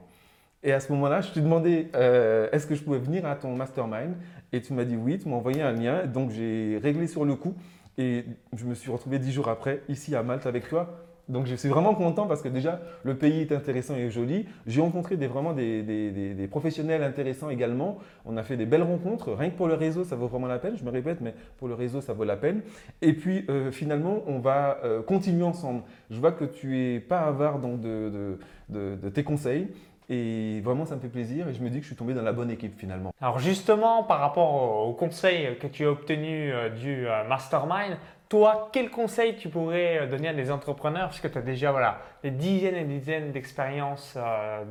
[0.64, 3.56] Et à ce moment-là, je t'ai demandé euh, est-ce que je pouvais venir à ton
[3.56, 4.14] mastermind?
[4.54, 6.06] Et tu m'as dit oui, tu m'as envoyé un lien.
[6.06, 7.56] Donc j'ai réglé sur le coup
[7.98, 10.98] et je me suis retrouvé dix jours après ici à Malte avec toi
[11.28, 14.46] Donc je suis vraiment content parce que déjà le pays est intéressant et joli.
[14.68, 17.98] J'ai rencontré des, vraiment des, des- professionnels intéressants également.
[18.26, 19.32] On a fait des belles rencontres.
[19.34, 20.78] Rien que pour le réseau, ça vaut vraiment la peine.
[20.78, 22.62] Je me répète, mais pour le réseau, ça vaut la peine.
[23.02, 25.82] Et puis euh, finalement, on va euh, continuer ensemble.
[26.12, 28.38] Je vois que tu es pas avare donc, de-
[28.70, 29.68] de tes conseils.
[30.10, 31.48] Et vraiment, ça me fait plaisir.
[31.48, 33.14] Et je me dis que je suis tombé dans la bonne équipe finalement.
[33.22, 37.98] Alors justement, par rapport au, au conseil que tu as obtenu euh, du euh, mastermind,
[38.28, 41.10] toi, quel conseil tu pourrais euh, donner à des entrepreneurs?
[41.10, 44.18] Puisque tu as déjà voilà, des dizaines et des dizaines d'expériences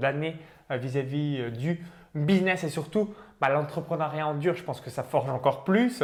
[0.01, 0.37] d'années
[0.71, 5.65] vis-à-vis du business et surtout bah, l'entrepreneuriat en dur, je pense que ça forge encore
[5.65, 6.03] plus.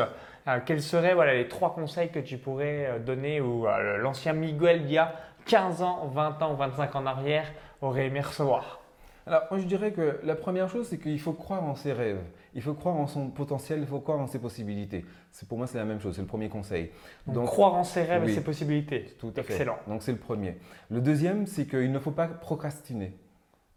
[0.64, 3.66] Quels seraient voilà, les trois conseils que tu pourrais donner ou
[3.98, 5.12] l'ancien Miguel d'il y a
[5.46, 7.46] 15 ans, 20 ans, 25 ans en arrière
[7.80, 8.80] aurait aimé recevoir?
[9.28, 12.20] Alors, moi, je dirais que la première chose, c'est qu'il faut croire en ses rêves.
[12.54, 15.04] Il faut croire en son potentiel, il faut croire en ses possibilités.
[15.32, 16.90] C'est pour moi, c'est la même chose, c'est le premier conseil.
[17.26, 18.30] Donc, croire en ses rêves oui.
[18.30, 19.16] et ses possibilités.
[19.18, 19.54] Tout à fait.
[19.54, 19.78] Excellent.
[19.88, 20.56] Donc c'est le premier.
[20.90, 23.18] Le deuxième, c'est qu'il ne faut pas procrastiner.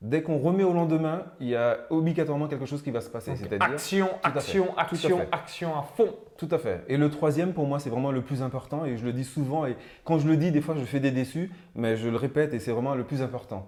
[0.01, 3.35] Dès qu'on remet au lendemain, il y a obligatoirement quelque chose qui va se passer.
[3.35, 6.15] C'est-à-dire action, action, à action, action à fond.
[6.37, 6.85] Tout à fait.
[6.87, 9.65] Et le troisième, pour moi, c'est vraiment le plus important et je le dis souvent.
[9.65, 12.53] Et quand je le dis, des fois, je fais des déçus, mais je le répète
[12.53, 13.67] et c'est vraiment le plus important.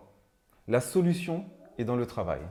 [0.70, 1.44] La solution
[1.78, 2.42] est dans le travail.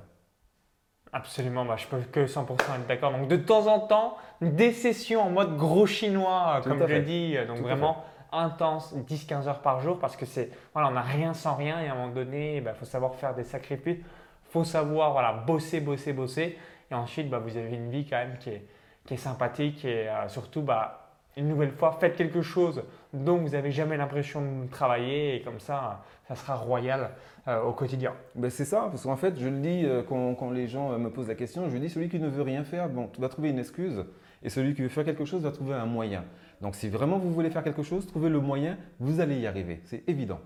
[1.13, 3.11] Absolument, bah, je peux que 100% être d'accord.
[3.11, 6.97] Donc de temps en temps, des sessions en mode gros chinois, euh, Tout comme je
[6.97, 10.93] dis, euh, donc Tout vraiment intense, 10-15 heures par jour, parce que c'est, voilà, on
[10.93, 13.99] n'a rien sans rien et à un moment donné, il faut savoir faire des sacrifices,
[13.99, 16.57] il faut savoir voilà, bosser, bosser, bosser.
[16.93, 18.69] Et ensuite, bah, vous avez une vie quand même qui est,
[19.05, 23.51] qui est sympathique et euh, surtout, bah, une nouvelle fois, faites quelque chose dont vous
[23.51, 27.11] n'avez jamais l'impression de travailler et comme ça, ça sera royal
[27.49, 28.13] euh, au quotidien.
[28.35, 30.99] Ben, c'est ça, parce qu'en fait, je le dis euh, quand, quand les gens euh,
[30.99, 33.51] me posent la question, je dis celui qui ne veut rien faire, bon, vas trouver
[33.51, 34.05] une excuse,
[34.43, 36.25] et celui qui veut faire quelque chose va trouver un moyen.
[36.61, 39.81] Donc si vraiment vous voulez faire quelque chose, trouvez le moyen, vous allez y arriver,
[39.85, 40.41] c'est évident.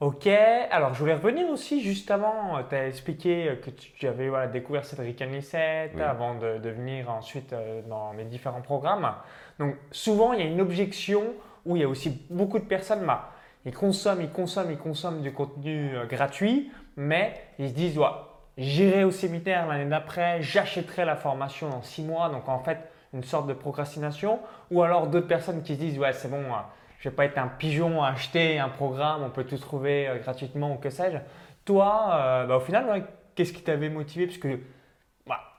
[0.00, 4.46] Ok, alors je voulais revenir aussi juste avant, tu as expliqué que tu, avais voilà,
[4.46, 6.02] découvert Cédric Anissette Oui.
[6.02, 7.54] avant de, de venir ensuite
[7.88, 9.10] dans mes différents programmes.
[9.58, 11.22] Donc souvent il y a une objection
[11.64, 13.32] où il y a aussi beaucoup de personnes, bah,
[13.64, 18.06] ils consomment, ils consomment, ils consomment du contenu euh, gratuit, mais ils se disent, ouais,
[18.56, 22.78] j'irai au séminaire l'année d'après, j'achèterai la formation dans six mois, donc en fait
[23.12, 24.38] une sorte de procrastination,
[24.70, 26.58] ou alors d'autres personnes qui se disent, ouais c'est bon, euh,
[26.98, 30.18] je vais pas être un pigeon à acheter un programme, on peut tout trouver euh,
[30.18, 31.18] gratuitement ou que sais-je.
[31.64, 34.26] Toi, euh, bah, au final, qu'est-ce qui t'avait motivé?
[34.26, 34.38] Parce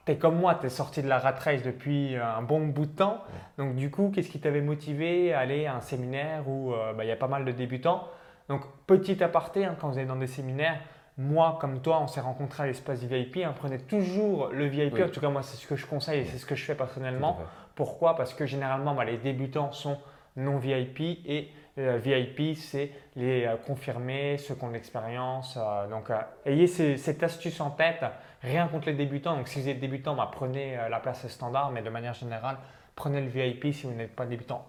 [0.07, 2.65] tu es comme moi, tu es sorti de la rat race depuis euh, un bon
[2.67, 3.23] bout de temps.
[3.59, 7.05] Donc du coup, qu'est-ce qui t'avait motivé à aller à un séminaire où euh, bah,
[7.05, 8.07] il y a pas mal de débutants?
[8.49, 10.79] Donc petit aparté, hein, quand vous allez dans des séminaires,
[11.17, 14.93] moi comme toi, on s'est rencontrés à l'espace VIP, hein, prenez toujours le VIP.
[14.93, 15.03] Oui.
[15.03, 16.75] En tout cas, moi, c'est ce que je conseille et c'est ce que je fais
[16.75, 17.37] personnellement.
[17.75, 18.15] Pourquoi?
[18.15, 19.97] Parce que généralement, bah, les débutants sont
[20.35, 25.57] non VIP et euh, VIP, c'est les euh, confirmés, ceux qui ont de l'expérience.
[25.61, 26.09] euh, donc,
[26.45, 28.03] ayez ces- cette astuce en tête.
[28.47, 29.36] Rien contre les débutants.
[29.36, 32.57] Donc, si vous êtes débutant, bah, prenez euh, la place standard, mais de manière générale,
[32.95, 34.65] prenez le VIP si vous n'êtes pas débutant.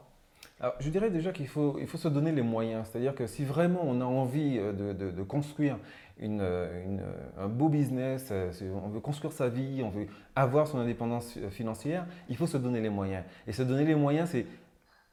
[0.81, 2.89] Je dirais déjà qu'il faut, il faut se donner les moyens.
[2.89, 5.77] C'est-à-dire que si vraiment on a envie euh, de, de- construire
[6.21, 6.99] euh,
[7.39, 12.07] un beau business, si on veut construire sa vie, on veut avoir son indépendance financière,
[12.29, 13.23] il faut se donner les moyens.
[13.47, 14.47] Et se donner les moyens, c'est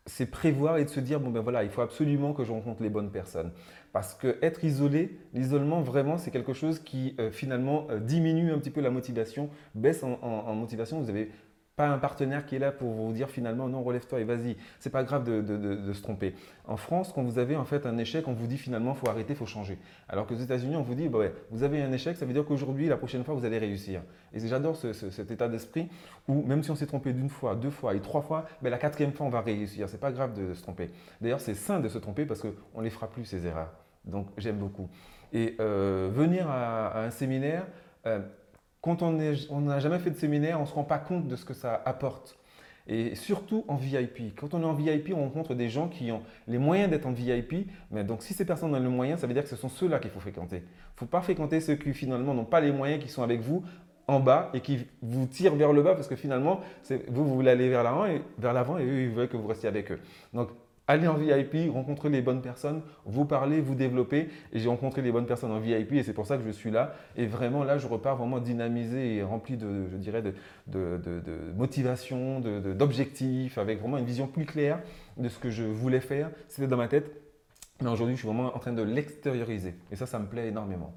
[0.06, 2.84] c'est prévoir et de se dire bon ben voilà, il faut absolument que je rencontre
[2.84, 3.52] les bonnes personnes.
[3.92, 8.60] Parce que être isolé, l'isolement vraiment c'est quelque chose qui euh, finalement euh, diminue un
[8.60, 11.00] petit peu la motivation, baisse en, en- motivation.
[11.00, 11.32] Vous n'avez
[11.76, 14.56] pas un partenaire qui est là pour vous dire finalement non relève-toi et vas-y.
[14.80, 16.34] C'est pas grave de, se tromper.
[16.68, 19.36] En France, quand vous avez en fait un échec, on vous dit finalement faut arrêter,
[19.36, 19.78] faut changer.
[20.08, 22.46] Alors qu'aux États-Unis, on vous dit bah ouais, vous avez un échec, ça veut dire
[22.46, 24.02] qu'aujourd'hui, la prochaine fois, vous allez réussir.
[24.34, 25.90] Et j'adore ce- ce- cet état d'esprit
[26.28, 28.78] où même si on s'est trompé d'une fois, deux fois et trois fois, ben, la
[28.78, 29.90] quatrième fois, on va réussir.
[29.90, 30.90] C'est pas grave de, se tromper.
[31.22, 33.74] D'ailleurs, c'est sain de se tromper parce qu'on les fera plus ces erreurs.
[34.06, 34.90] Donc j'aime beaucoup.
[35.34, 37.66] Et euh, venir à, à un séminaire,
[38.06, 38.20] euh,
[38.86, 39.14] quand on
[39.62, 41.82] n'a jamais fait de séminaire, on ne se rend pas compte de ce que ça
[41.86, 42.38] apporte.
[42.88, 44.36] Et surtout en VIP.
[44.36, 47.12] Quand on est en VIP, on rencontre des gens qui ont les moyens d'être en
[47.12, 47.68] VIP.
[47.90, 49.98] Mais donc, si ces personnes ont le moyen, ça veut dire que ce sont ceux-là
[49.98, 50.58] qu'il faut fréquenter.
[50.58, 53.42] Il ne faut pas fréquenter ceux qui finalement n'ont pas les moyens, qui sont avec
[53.42, 53.64] vous
[54.08, 56.60] en bas et qui vous tirent vers le bas parce que finalement,
[57.08, 59.92] vous, vous voulez aller vers l'avant et, et eux, ils veulent que vous restiez avec
[59.92, 60.00] eux.
[60.32, 60.50] Donc,
[60.88, 64.30] allez en VIP, rencontrez les bonnes personnes, vous parlez, vous développez.
[64.54, 66.72] Et j'ai rencontré les bonnes personnes en VIP et c'est pour ça que je suis
[66.72, 66.94] là.
[67.16, 70.22] Et vraiment, là, je repars vraiment dynamisé et rempli de, je dirais,
[70.68, 71.14] de,
[71.56, 74.80] motivation, d'objectifs, avec vraiment une vision plus claire
[75.18, 76.30] de ce que je voulais faire.
[76.48, 77.12] C'était dans ma tête.
[77.82, 79.76] Mais aujourd'hui, je suis vraiment en train de l'extérioriser.
[79.92, 80.94] Et ça, ça me plaît énormément.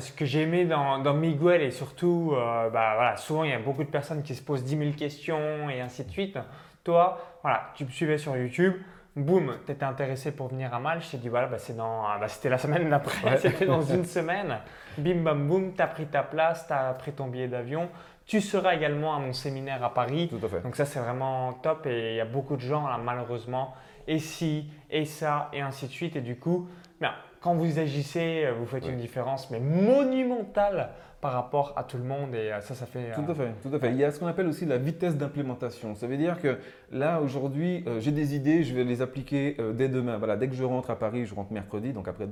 [0.00, 3.84] Ce que j'ai aimé dans, Miguel et surtout, euh, bah, souvent il y a beaucoup
[3.84, 6.36] de personnes qui se posent 10 000 questions et ainsi de suite.
[6.82, 8.74] Toi, voilà, tu me suivais sur YouTube.
[9.22, 11.00] Boum, tu étais intéressé pour venir à Mal.
[11.02, 13.82] Je t'ai dit, voilà, bah, c'est dans, ah, bah, c'était la semaine d'après, c'était dans
[13.82, 14.58] une semaine.
[14.96, 17.88] Bim, bam, boum, tu as pris ta place, tu as pris ton billet d'avion.
[18.26, 20.28] Tu seras également à mon séminaire à Paris.
[20.28, 20.60] Tout à fait.
[20.60, 23.74] Donc ça, c'est vraiment top et il y a beaucoup de gens, là, malheureusement,
[24.06, 26.16] et si, et ça, et ainsi de suite.
[26.16, 26.68] Et du coup,
[27.00, 32.04] bien, quand vous agissez, vous faites une différence, mais monumentale par rapport à tout le
[32.04, 33.12] monde et euh, ça, ça fait.
[33.12, 33.90] Tout à fait, tout à fait.
[33.90, 35.94] Il y a ce qu'on appelle aussi la vitesse d'implémentation.
[35.96, 36.58] Ça veut dire que
[36.92, 40.16] là, aujourd'hui, euh, j'ai des idées, je vais les appliquer euh, dès demain.
[40.18, 42.28] Voilà, dès que je rentre à Paris, je rentre mercredi, donc après,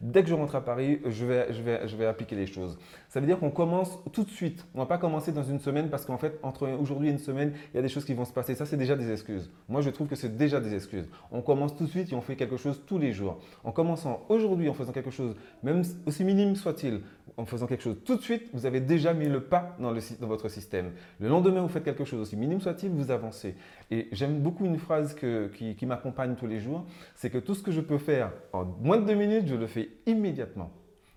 [0.00, 2.78] dès que je rentre à Paris, je vais, je vais, je vais appliquer les choses.
[3.10, 4.64] Ça veut dire qu'on commence tout de suite.
[4.74, 7.18] On ne va pas commencer dans une semaine parce qu'en fait, entre aujourd'hui et une
[7.18, 8.54] semaine, il y a des choses qui vont se passer.
[8.54, 9.50] Ça, c'est déjà des excuses.
[9.68, 11.10] Moi, je trouve que c'est déjà des excuses.
[11.30, 13.38] On commence tout de suite et on fait quelque chose tous les jours.
[13.64, 17.00] En commençant aujourd'hui, en faisant quelque chose, même aussi minime soit-il,
[17.36, 19.92] en faisant quelque chose tout de suite, vous avez déjà mis le pas dans,
[20.26, 20.92] votre système.
[21.18, 23.54] Le lendemain, vous faites quelque chose aussi minime soit-il, vous avancez.
[23.90, 25.14] Et j'aime beaucoup une phrase
[25.52, 26.84] qui, qui m'accompagne tous les jours,
[27.14, 29.66] c'est que tout ce que je peux faire en moins de deux minutes, je le
[29.66, 30.70] fais immédiatement.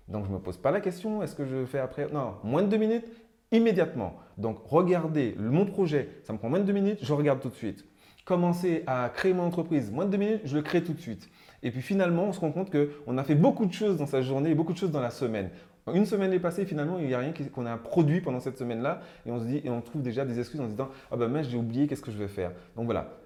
[0.08, 2.08] Donc je ne me pose pas la question, est-ce que je fais après?
[2.12, 3.06] Non, moins de deux minutes,
[3.52, 4.16] immédiatement.
[4.36, 7.54] Donc regardez mon projet, ça me prend moins de deux minutes, je regarde tout de
[7.54, 7.84] suite.
[8.24, 11.28] Commencer à créer mon entreprise, moins de deux minutes, je le crée tout de suite.
[11.62, 14.22] Et puis finalement, on se rend compte qu'on a fait beaucoup de choses dans sa
[14.22, 15.50] journée, beaucoup de choses dans la semaine.
[15.92, 19.00] Une semaine est passée, finalement, il n'y a rien qu'on a produit pendant cette semaine-là,
[19.26, 21.42] et on se dit, et on trouve déjà des excuses en se disant, ah ben
[21.42, 22.52] j'ai oublié, qu'est-ce que je vais faire?
[22.76, 23.18] Donc voilà,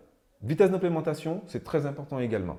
[0.43, 2.57] vitesse d'implémentation, c'est très important également.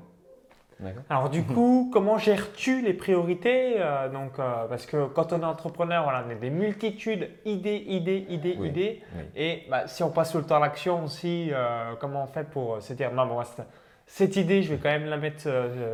[1.10, 5.46] Alors du coup, comment gères-tu les priorités euh, Donc euh, parce que quand on est
[5.46, 9.04] entrepreneur, voilà, on a des multitudes idées, idées, idées, idées.
[9.36, 12.50] Et bah, si on passe tout le temps à l'action aussi, euh, comment on fait
[12.50, 13.42] pour se dire non, bon,
[14.08, 15.48] cette idée, je vais quand même la mettre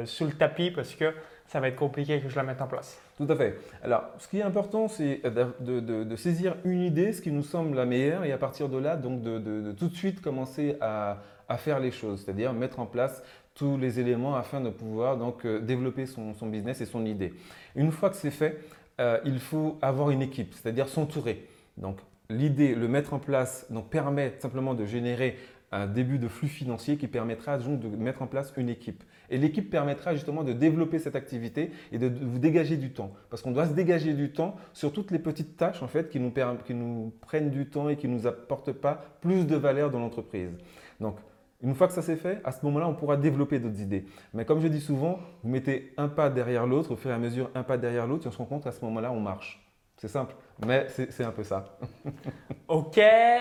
[0.05, 1.13] sous le tapis parce que
[1.47, 2.99] ça va être compliqué que je la mette en place.
[3.17, 3.57] Tout à fait.
[3.83, 7.85] Alors, ce qui est important, c'est de, saisir une idée, ce qui nous semble la
[7.85, 11.17] meilleure, et à partir de là, donc de, tout de suite commencer à,
[11.57, 13.23] faire les choses, c'est-à-dire mettre en place
[13.55, 17.33] tous les éléments afin de pouvoir donc euh, développer son, business et son idée.
[17.75, 18.59] Une fois que c'est fait,
[18.99, 21.47] euh, il faut avoir une équipe, c'est-à-dire s'entourer.
[21.77, 21.97] Donc,
[22.29, 25.37] l'idée, le mettre en place, donc permet simplement de générer
[25.71, 29.03] un début de flux financier qui permettra de mettre en place une équipe.
[29.29, 33.11] Et l'équipe permettra justement de développer cette activité et de, vous dégager du temps.
[33.29, 36.19] Parce qu'on doit se dégager du temps sur toutes les petites tâches en fait qui
[36.19, 36.31] nous,
[36.65, 39.99] qui nous prennent du temps et qui ne nous apportent pas plus de valeur dans
[39.99, 40.51] l'entreprise.
[40.99, 41.17] Donc,
[41.61, 44.05] une fois que ça c'est fait, à ce moment-là, on pourra développer d'autres idées.
[44.33, 47.17] Mais comme je dis souvent, vous mettez un pas derrière l'autre, au fur et à
[47.17, 49.61] mesure, un pas derrière l'autre, et on se rend compte qu'à ce moment-là, on marche.
[49.97, 51.77] C'est simple, mais c'est un peu ça.
[52.67, 52.97] ok,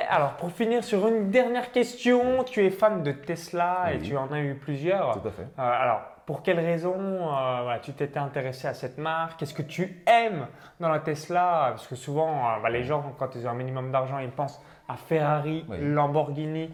[0.09, 4.31] alors pour finir sur une dernière question, tu es fan de Tesla et tu en
[4.31, 5.21] as eu plusieurs.
[5.21, 5.43] Tout à fait.
[5.43, 9.41] Euh, alors, pour quelles raisons euh, tu t'étais intéressé à cette marque?
[9.41, 10.47] Qu'est-ce que tu aimes
[10.79, 11.67] dans la Tesla?
[11.71, 14.63] Parce que souvent, euh, bah, les gens, quand ils ont un minimum d'argent, ils pensent
[14.89, 16.71] à Ferrari, Lamborghini,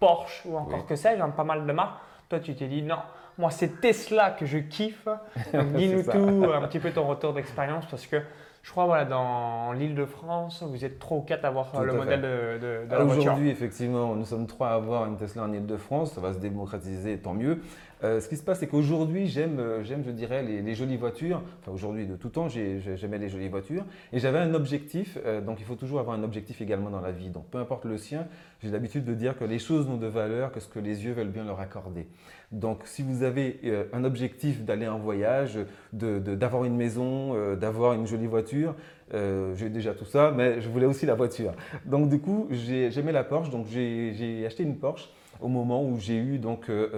[0.00, 2.00] Porsche ou encore que sais-je, pas mal de marques.
[2.28, 2.98] Toi, tu t'es dit non,
[3.38, 5.08] moi c'est Tesla que je kiffe.
[5.74, 8.20] dis-nous tout, un petit peu ton retour d'expérience parce que
[8.62, 11.94] je crois, voilà, dans l'île de France, vous êtes trois ou quatre à avoir le
[11.94, 13.22] modèle de, de, de la voiture.
[13.22, 16.12] Aujourd'hui, effectivement, nous sommes trois à avoir une Tesla en île de France.
[16.12, 17.60] Ça va se démocratiser, tant mieux.
[18.02, 21.42] Euh, ce qui se passe, c'est qu'aujourd'hui, j'aime, euh, j'aime, je dirais, les, jolies voitures.
[21.60, 23.84] Enfin, aujourd'hui, de tout temps, j'aimais les jolies voitures.
[24.12, 25.18] Et j'avais un objectif.
[25.24, 27.30] Euh, donc, il faut toujours avoir un objectif également dans la vie.
[27.30, 28.26] Donc, peu importe le sien,
[28.62, 31.12] j'ai l'habitude de dire que les choses n'ont de valeur que ce que les yeux
[31.12, 32.08] veulent bien leur accorder.
[32.52, 33.60] Donc, si vous avez
[33.92, 35.58] un objectif d'aller en voyage,
[35.92, 38.74] d'avoir une maison, d'avoir une jolie voiture,
[39.12, 41.52] j'ai déjà tout ça, mais je voulais aussi la voiture.
[41.86, 43.50] Donc, du coup, j'aimais la Porsche.
[43.50, 46.38] Donc, j'ai acheté une Porsche au moment où j'ai eu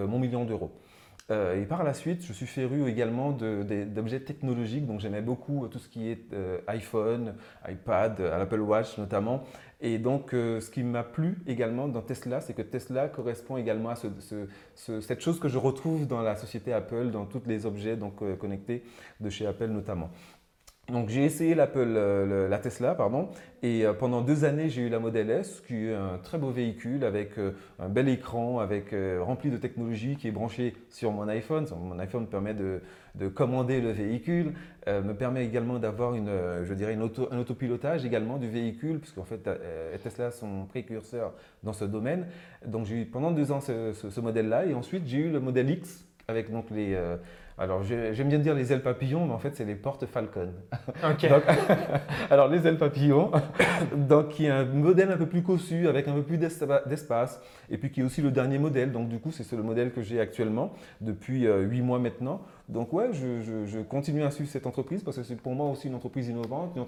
[0.09, 0.72] mon million d'euros.
[1.33, 5.68] Euh, et par la suite, je suis féru également d'objets technologiques, donc j'aimais beaucoup euh,
[5.68, 7.35] tout ce qui est euh, iPhone,
[7.66, 9.45] iPad, Apple Watch notamment.
[9.81, 13.97] Et donc, ce qui m'a plu également dans Tesla, c'est que Tesla correspond également à
[13.97, 18.85] cette chose que je retrouve dans la société Apple, dans tous les objets donc, connectés
[19.18, 20.11] de chez Apple notamment.
[20.90, 23.29] Donc j'ai essayé l'Apple, euh, la Tesla, pardon,
[23.62, 26.51] et euh, pendant deux années j'ai eu la Model S, qui est un très beau
[26.51, 31.29] véhicule avec euh, un bel écran, avec rempli de technologie, qui est branché sur mon
[31.29, 31.66] iPhone.
[31.81, 32.81] Mon iPhone me permet de,
[33.14, 34.55] de commander le véhicule,
[34.88, 36.31] me permet également d'avoir une,
[36.64, 39.49] je dirais, un autopilotage également du véhicule, puisqu'en fait
[40.03, 42.27] Tesla sont précurseurs dans ce domaine.
[42.66, 46.05] Donc j'ai eu pendant deux ans ce modèle-là, et ensuite j'ai eu le modèle X
[46.27, 46.97] avec donc les
[47.59, 50.53] alors, j'aime bien dire les ailes papillons, mais en fait, c'est les portes Falcon.
[52.31, 53.31] alors, les ailes papillons,
[53.97, 57.77] donc, qui est un modèle un peu plus cossu, avec un peu plus d'espace, et
[57.77, 58.91] puis qui est aussi le dernier modèle.
[58.91, 62.43] Donc, du coup, c'est le modèle que j'ai actuellement depuis euh, huit mois maintenant.
[62.69, 65.95] Donc, ouais, je, continue à suivre cette entreprise parce que c'est pour moi aussi une
[65.95, 66.79] entreprise innovante.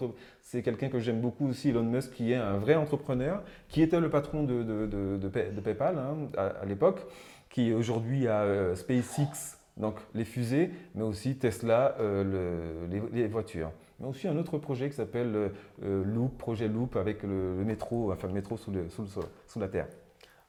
[0.41, 4.01] C'est quelqu'un que j'aime beaucoup aussi, Elon Musk, qui est un vrai entrepreneur, qui était
[4.01, 7.07] le patron de, de, PayPal hein, à l'époque
[7.55, 13.73] qui aujourd'hui a euh, SpaceX, donc les fusées, mais aussi Tesla, euh, les, voitures.
[14.01, 18.35] Mais aussi un autre projet qui s'appelle Loop, projet Loop avec le, métro, enfin le
[18.35, 19.89] métro sous la Terre.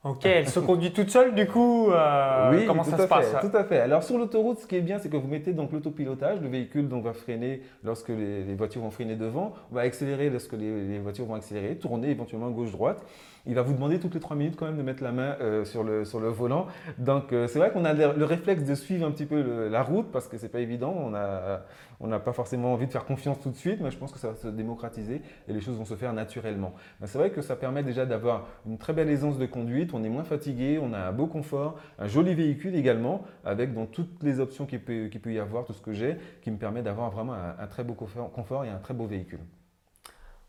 [0.05, 3.57] Ok, elle se conduit toute seule du coup euh, Oui, comment ça se passe Tout
[3.57, 3.79] à fait.
[3.79, 6.39] Alors sur l'autoroute, ce qui est bien, c'est que vous mettez donc l'autopilotage.
[6.41, 10.99] Le véhicule donc, va freiner lorsque les, voitures vont freiner devant, va accélérer lorsque les,
[10.99, 13.03] voitures vont accélérer, tourner éventuellement gauche-droite.
[13.47, 15.65] Il va vous demander toutes les trois minutes quand même de mettre la main euh,
[15.65, 16.67] sur, le, sur le volant.
[16.99, 20.11] Donc euh, c'est vrai qu'on a le, réflexe de suivre un petit peu la route
[20.11, 20.95] parce que c'est pas évident.
[20.95, 21.61] On a
[21.99, 24.19] on n'a pas forcément envie de faire confiance tout de suite, mais je pense que
[24.19, 26.73] ça va se démocratiser et les choses vont se faire naturellement.
[27.03, 30.09] C'est vrai que ça permet déjà d'avoir une très belle aisance de conduite, on est
[30.09, 34.39] moins fatigué, on a un beau confort, un joli véhicule également, avec dans toutes les
[34.39, 37.33] options qu'il peut, peut, y avoir, tout ce que j'ai, qui me permet d'avoir vraiment
[37.33, 39.39] un, très beau confort et un très beau véhicule.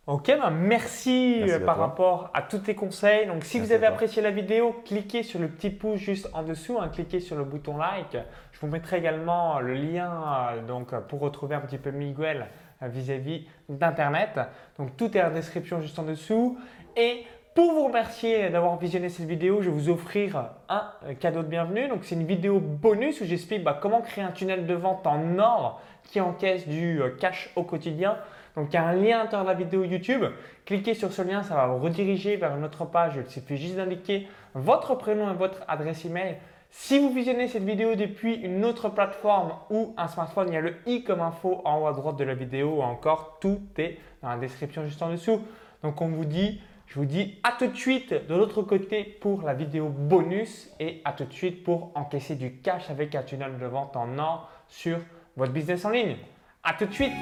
[0.08, 3.26] Ok, ben merci, euh, par rapport à tous tes conseils.
[3.26, 6.78] Donc, si vous avez apprécié la vidéo, cliquez sur le petit pouce juste en dessous,
[6.80, 8.16] hein, cliquez sur le bouton like.
[8.52, 10.12] Je vous mettrai également le lien
[10.52, 12.46] euh, donc, pour retrouver un petit peu Miguel
[12.82, 14.38] euh, vis-à-vis d'Internet.
[14.78, 16.56] Donc, tout est en description juste en dessous.
[16.96, 17.24] Et
[17.56, 21.88] pour vous remercier d'avoir visionné cette vidéo, je vais vous offrir un cadeau de bienvenue.
[21.88, 25.36] Donc, c'est une vidéo bonus où j'explique bah, comment créer un tunnel de vente en
[25.40, 28.16] or qui encaisse du cash au quotidien.
[28.56, 30.24] Donc, il y a un lien à l'intérieur de la vidéo YouTube.
[30.64, 33.12] Cliquez sur ce lien, ça va vous rediriger vers une autre page.
[33.16, 36.36] Il suffit juste d'indiquer votre prénom et votre adresse email.
[36.70, 40.60] Si vous visionnez cette vidéo depuis une autre plateforme ou un smartphone, il y a
[40.60, 43.98] le i comme info en haut à droite de la vidéo ou encore tout est
[44.22, 45.40] dans la description juste en dessous.
[45.82, 49.42] Donc on vous dit, je vous dis à tout de suite de l'autre côté pour
[49.42, 53.58] la vidéo bonus et à tout de suite pour encaisser du cash avec un tunnel
[53.58, 54.98] de vente en or sur
[55.36, 56.16] votre business en ligne.
[56.62, 57.12] À tout de suite